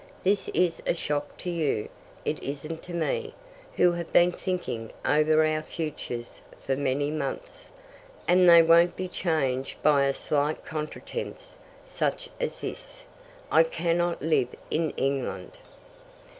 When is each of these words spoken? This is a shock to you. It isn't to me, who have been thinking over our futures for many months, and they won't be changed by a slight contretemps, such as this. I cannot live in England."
This 0.23 0.47
is 0.47 0.81
a 0.87 0.95
shock 0.95 1.37
to 1.37 1.51
you. 1.51 1.87
It 2.25 2.41
isn't 2.41 2.81
to 2.81 2.93
me, 2.95 3.35
who 3.75 3.91
have 3.91 4.11
been 4.11 4.31
thinking 4.31 4.91
over 5.05 5.45
our 5.45 5.61
futures 5.61 6.41
for 6.59 6.75
many 6.75 7.11
months, 7.11 7.69
and 8.27 8.49
they 8.49 8.63
won't 8.63 8.95
be 8.95 9.07
changed 9.07 9.79
by 9.83 10.05
a 10.05 10.13
slight 10.15 10.65
contretemps, 10.65 11.57
such 11.85 12.31
as 12.39 12.61
this. 12.61 13.05
I 13.51 13.61
cannot 13.61 14.23
live 14.23 14.47
in 14.71 14.89
England." 14.97 15.59